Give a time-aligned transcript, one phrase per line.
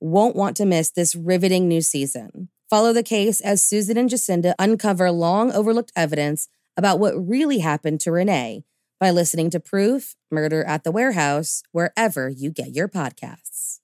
[0.00, 2.48] won't want to miss this riveting new season.
[2.70, 8.00] Follow the case as Susan and Jacinda uncover long overlooked evidence about what really happened
[8.00, 8.64] to Renee
[9.00, 13.80] by listening to Proof Murder at the Warehouse wherever you get your podcasts.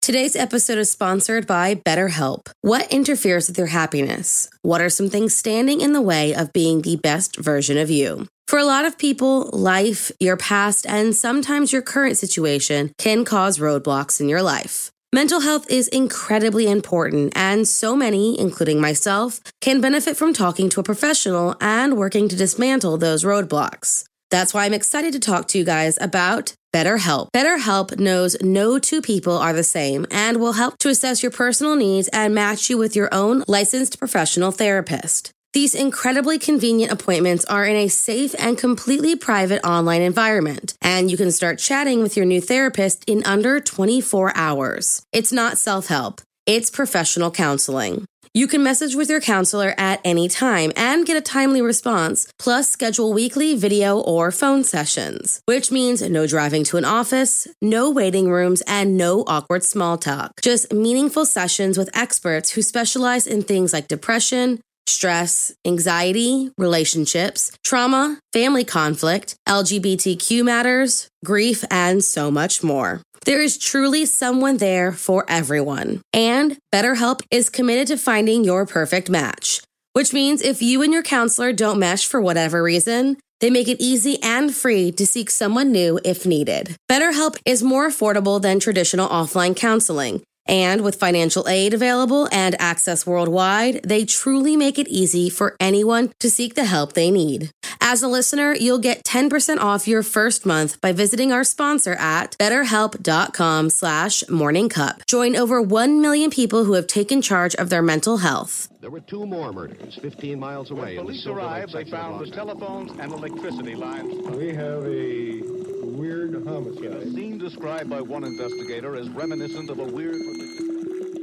[0.00, 2.50] Today's episode is sponsored by BetterHelp.
[2.62, 4.48] What interferes with your happiness?
[4.62, 8.26] What are some things standing in the way of being the best version of you?
[8.46, 13.58] For a lot of people, life, your past, and sometimes your current situation can cause
[13.58, 14.90] roadblocks in your life.
[15.14, 20.80] Mental health is incredibly important, and so many, including myself, can benefit from talking to
[20.80, 24.04] a professional and working to dismantle those roadblocks.
[24.30, 27.28] That's why I'm excited to talk to you guys about BetterHelp.
[27.34, 31.74] BetterHelp knows no two people are the same and will help to assess your personal
[31.74, 35.30] needs and match you with your own licensed professional therapist.
[35.58, 41.16] These incredibly convenient appointments are in a safe and completely private online environment, and you
[41.16, 45.02] can start chatting with your new therapist in under 24 hours.
[45.12, 48.06] It's not self help, it's professional counseling.
[48.34, 52.68] You can message with your counselor at any time and get a timely response, plus
[52.68, 58.30] schedule weekly video or phone sessions, which means no driving to an office, no waiting
[58.30, 60.40] rooms, and no awkward small talk.
[60.40, 68.18] Just meaningful sessions with experts who specialize in things like depression, stress, anxiety, relationships, trauma,
[68.32, 73.02] family conflict, LGBTQ matters, grief, and so much more.
[73.24, 76.00] There is truly someone there for everyone.
[76.12, 79.62] And BetterHelp is committed to finding your perfect match,
[79.92, 83.80] which means if you and your counselor don't mesh for whatever reason, they make it
[83.80, 86.76] easy and free to seek someone new if needed.
[86.90, 90.22] BetterHelp is more affordable than traditional offline counseling.
[90.48, 96.10] And with financial aid available and access worldwide, they truly make it easy for anyone
[96.18, 97.50] to seek the help they need.
[97.80, 102.36] As a listener, you'll get 10% off your first month by visiting our sponsor at
[102.38, 105.06] betterhelp.com slash morningcup.
[105.06, 108.68] Join over 1 million people who have taken charge of their mental health.
[108.80, 110.96] There were two more murders 15 miles away.
[110.96, 114.12] When police arrived, they found the telephones and electricity lines.
[114.36, 116.84] We have a weird homicide.
[116.84, 120.16] A scene described by one investigator as reminiscent of a weird.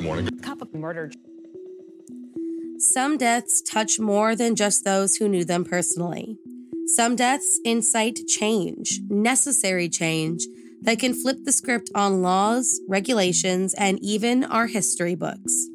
[0.01, 0.27] Morning.
[0.39, 1.11] Cup of murder.
[2.77, 6.37] Some deaths touch more than just those who knew them personally.
[6.87, 10.45] Some deaths incite change, necessary change,
[10.81, 15.67] that can flip the script on laws, regulations, and even our history books.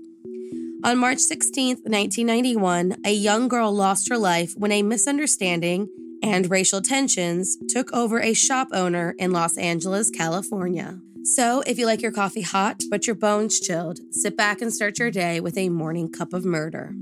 [0.84, 5.88] On March 16, 1991, a young girl lost her life when a misunderstanding
[6.22, 11.00] and racial tensions took over a shop owner in Los Angeles, California.
[11.22, 14.98] So, if you like your coffee hot but your bones chilled, sit back and start
[14.98, 16.94] your day with a morning cup of murder.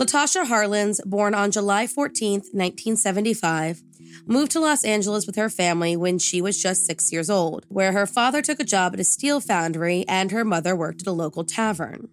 [0.00, 3.82] Latasha Harlins, born on July 14, 1975,
[4.26, 7.92] moved to Los Angeles with her family when she was just six years old, where
[7.92, 11.12] her father took a job at a steel foundry and her mother worked at a
[11.12, 12.08] local tavern.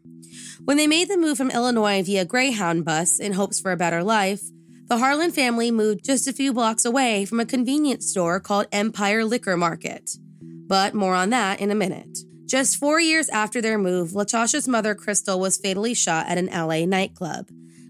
[0.67, 4.03] When they made the move from Illinois via Greyhound bus in hopes for a better
[4.03, 4.41] life,
[4.89, 9.23] the Harlins family moved just a few blocks away from a convenience store called Empire
[9.23, 10.11] Liquor Market.
[10.41, 12.17] But more on that in a minute.
[12.47, 16.85] Just four years after their move, Latasha's mother, Crystal, was fatally shot at an LA
[16.85, 17.47] nightclub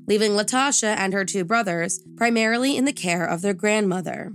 [0.07, 4.31] leaving Latasha and her two brothers primarily in the care of their grandmother.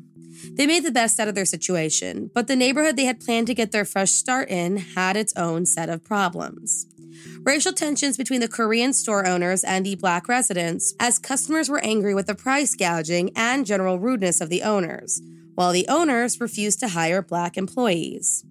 [0.53, 3.55] They made the best out of their situation, but the neighborhood they had planned to
[3.55, 6.87] get their fresh start in had its own set of problems.
[7.43, 12.15] Racial tensions between the Korean store owners and the black residents, as customers were angry
[12.15, 15.21] with the price gouging and general rudeness of the owners,
[15.55, 18.45] while the owners refused to hire black employees.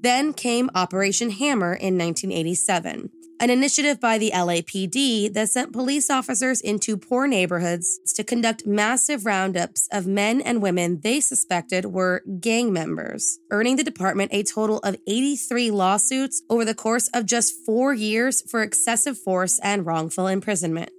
[0.00, 3.10] Then came Operation Hammer in 1987,
[3.40, 9.24] an initiative by the LAPD that sent police officers into poor neighborhoods to conduct massive
[9.24, 14.78] roundups of men and women they suspected were gang members, earning the department a total
[14.80, 20.26] of 83 lawsuits over the course of just four years for excessive force and wrongful
[20.26, 20.92] imprisonment.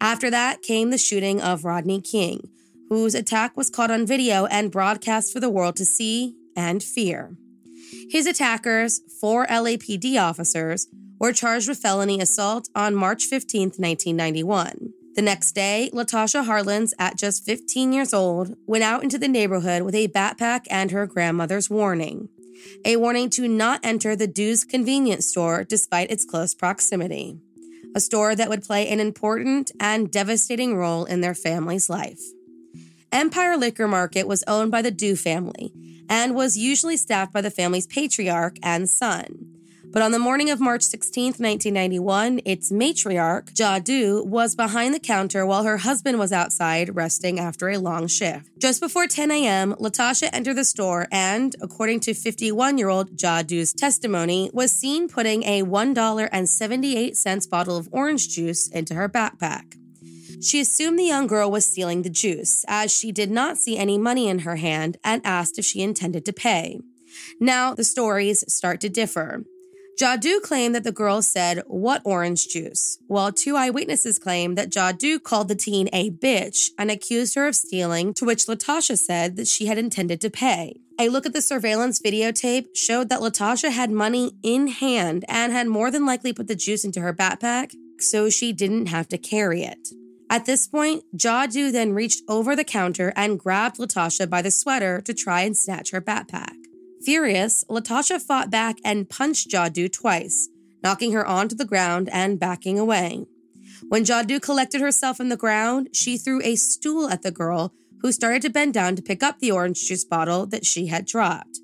[0.00, 2.50] After that came the shooting of Rodney King,
[2.88, 7.36] whose attack was caught on video and broadcast for the world to see and fear.
[8.10, 10.86] His attackers, four LAPD officers,
[11.24, 14.92] were charged with felony assault on March 15, 1991.
[15.14, 19.84] The next day, Latasha Harlins, at just 15 years old, went out into the neighborhood
[19.84, 22.28] with a backpack and her grandmother's warning
[22.84, 27.38] a warning to not enter the Du's convenience store despite its close proximity,
[27.96, 32.20] a store that would play an important and devastating role in their family's life.
[33.10, 35.72] Empire Liquor Market was owned by the Due family
[36.06, 39.43] and was usually staffed by the family's patriarch and son.
[39.94, 45.46] But on the morning of March 16, 1991, its matriarch, Jadu, was behind the counter
[45.46, 48.50] while her husband was outside resting after a long shift.
[48.58, 53.72] Just before 10 a.m., Latasha entered the store and, according to 51 year old Jadu's
[53.72, 59.76] testimony, was seen putting a $1.78 bottle of orange juice into her backpack.
[60.42, 63.96] She assumed the young girl was stealing the juice, as she did not see any
[63.96, 66.80] money in her hand and asked if she intended to pay.
[67.38, 69.44] Now, the stories start to differ.
[70.00, 72.98] Jadu claimed that the girl said, What orange juice?
[73.06, 77.54] While two eyewitnesses claim that Jadu called the teen a bitch and accused her of
[77.54, 80.80] stealing, to which Latasha said that she had intended to pay.
[80.98, 85.68] A look at the surveillance videotape showed that Latasha had money in hand and had
[85.68, 89.62] more than likely put the juice into her backpack, so she didn't have to carry
[89.62, 89.88] it.
[90.28, 95.00] At this point, Jadu then reached over the counter and grabbed Latasha by the sweater
[95.02, 96.54] to try and snatch her backpack.
[97.04, 100.48] Furious, Latasha fought back and punched Jadu twice,
[100.82, 103.26] knocking her onto the ground and backing away.
[103.88, 108.12] When Jadu collected herself in the ground, she threw a stool at the girl, who
[108.12, 111.58] started to bend down to pick up the orange juice bottle that she had dropped.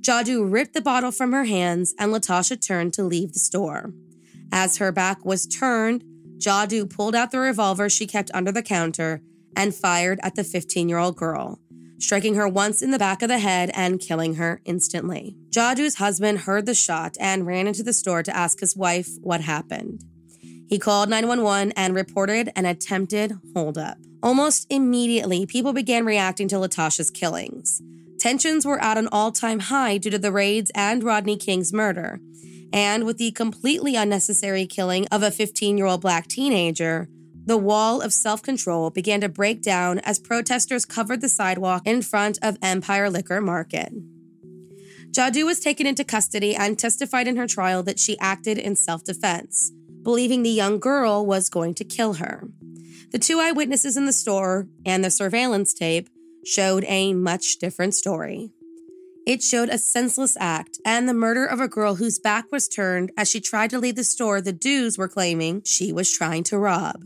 [0.00, 3.92] Jadu ripped the bottle from her hands, and Latasha turned to leave the store.
[4.52, 6.04] As her back was turned,
[6.38, 9.22] Jadu pulled out the revolver she kept under the counter
[9.56, 11.60] and fired at the 15 year old girl
[11.98, 15.36] striking her once in the back of the head and killing her instantly.
[15.50, 19.40] Jadu's husband heard the shot and ran into the store to ask his wife what
[19.40, 20.04] happened.
[20.68, 23.98] He called 911 and reported an attempted holdup.
[24.22, 27.82] Almost immediately, people began reacting to Latasha's killings.
[28.18, 32.20] Tensions were at an all time high due to the raids and Rodney King's murder.
[32.72, 37.08] And with the completely unnecessary killing of a 15 year old black teenager,
[37.46, 42.02] the wall of self control began to break down as protesters covered the sidewalk in
[42.02, 43.92] front of Empire Liquor Market.
[45.10, 49.04] Jadu was taken into custody and testified in her trial that she acted in self
[49.04, 49.72] defense,
[50.02, 52.48] believing the young girl was going to kill her.
[53.12, 56.08] The two eyewitnesses in the store and the surveillance tape
[56.44, 58.50] showed a much different story.
[59.26, 63.12] It showed a senseless act and the murder of a girl whose back was turned
[63.16, 66.58] as she tried to leave the store the Dus were claiming she was trying to
[66.58, 67.04] rob.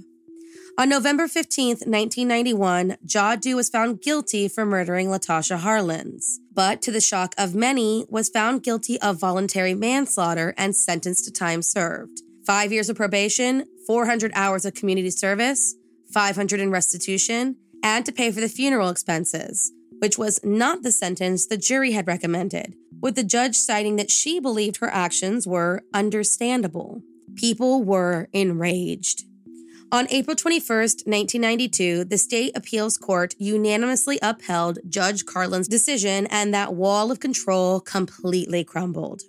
[0.78, 7.00] On November 15, 1991, Jadu was found guilty for murdering Latasha Harlins, but to the
[7.00, 12.22] shock of many, was found guilty of voluntary manslaughter and sentenced to time served.
[12.46, 15.74] Five years of probation, 400 hours of community service,
[16.14, 21.44] 500 in restitution, and to pay for the funeral expenses, which was not the sentence
[21.44, 27.02] the jury had recommended, with the judge citing that she believed her actions were understandable.
[27.34, 29.24] People were enraged.
[29.90, 36.74] On April 21st, 1992, the state appeals court unanimously upheld Judge Karlin's decision, and that
[36.74, 39.22] wall of control completely crumbled.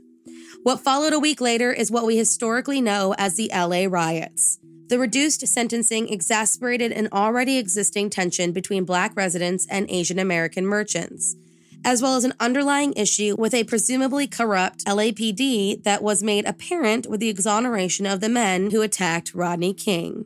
[0.63, 4.59] What followed a week later is what we historically know as the LA riots.
[4.87, 11.37] The reduced sentencing exasperated an already existing tension between Black residents and Asian American merchants,
[11.85, 17.07] as well as an underlying issue with a presumably corrupt LAPD that was made apparent
[17.07, 20.25] with the exoneration of the men who attacked Rodney King.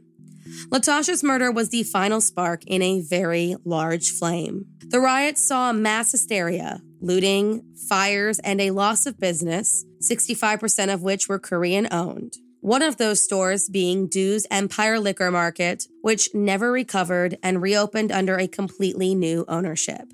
[0.70, 4.66] Latasha's murder was the final spark in a very large flame.
[4.80, 11.28] The riots saw mass hysteria, looting, fires, and a loss of business, 65% of which
[11.28, 12.38] were Korean owned.
[12.62, 18.38] One of those stores being Du's Empire Liquor Market, which never recovered and reopened under
[18.38, 20.14] a completely new ownership.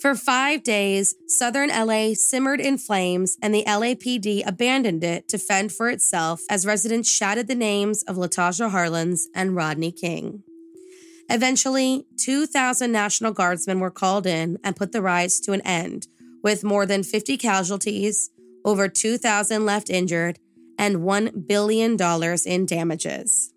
[0.00, 5.72] For five days, southern LA simmered in flames, and the LAPD abandoned it to fend
[5.72, 10.42] for itself as residents shouted the names of Latasha Harlins and Rodney King.
[11.30, 16.08] Eventually, 2,000 National Guardsmen were called in and put the riots to an end,
[16.42, 18.30] with more than 50 casualties,
[18.66, 20.38] over 2,000 left injured,
[20.78, 21.96] and $1 billion
[22.44, 23.52] in damages.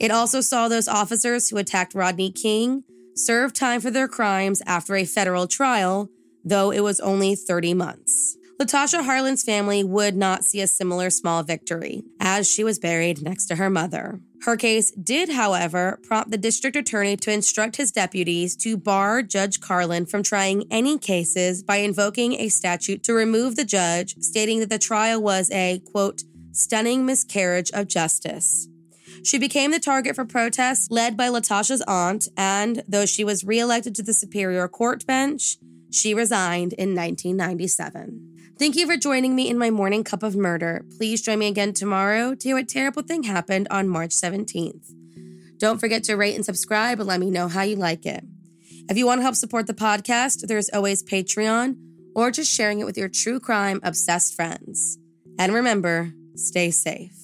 [0.00, 4.96] It also saw those officers who attacked Rodney King served time for their crimes after
[4.96, 6.10] a federal trial,
[6.44, 8.36] though it was only 30 months.
[8.60, 13.46] Latasha Harlins' family would not see a similar small victory, as she was buried next
[13.46, 14.20] to her mother.
[14.44, 19.58] Her case did, however, prompt the district attorney to instruct his deputies to bar Judge
[19.58, 24.70] Karlin from trying any cases by invoking a statute to remove the judge, stating that
[24.70, 28.68] the trial was a, quote, stunning miscarriage of justice.
[29.24, 33.94] She became the target for protests led by Latasha's aunt, and though she was reelected
[33.94, 35.56] to the Superior Court bench,
[35.90, 38.52] she resigned in 1997.
[38.58, 40.84] Thank you for joining me in my morning cup of murder.
[40.98, 44.92] Please join me again tomorrow to hear what terrible thing happened on March 17th.
[45.56, 48.24] Don't forget to rate and subscribe and let me know how you like it.
[48.90, 51.76] If you want to help support the podcast, there's always Patreon
[52.14, 54.98] or just sharing it with your true crime obsessed friends.
[55.38, 57.23] And remember, stay safe.